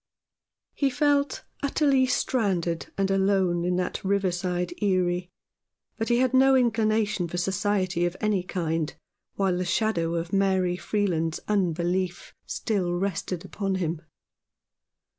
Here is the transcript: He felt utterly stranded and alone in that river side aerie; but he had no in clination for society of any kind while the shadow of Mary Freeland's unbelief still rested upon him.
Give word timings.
He 0.73 0.89
felt 0.89 1.43
utterly 1.61 2.07
stranded 2.07 2.87
and 2.97 3.11
alone 3.11 3.63
in 3.63 3.75
that 3.75 4.03
river 4.03 4.31
side 4.31 4.73
aerie; 4.81 5.29
but 5.95 6.09
he 6.09 6.17
had 6.17 6.33
no 6.33 6.55
in 6.55 6.71
clination 6.71 7.29
for 7.29 7.37
society 7.37 8.07
of 8.07 8.17
any 8.19 8.41
kind 8.41 8.95
while 9.35 9.55
the 9.55 9.63
shadow 9.63 10.15
of 10.15 10.33
Mary 10.33 10.75
Freeland's 10.75 11.39
unbelief 11.47 12.33
still 12.47 12.93
rested 12.95 13.45
upon 13.45 13.75
him. 13.75 14.01